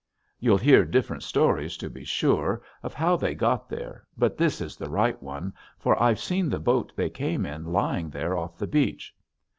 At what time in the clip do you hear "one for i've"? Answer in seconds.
5.21-6.19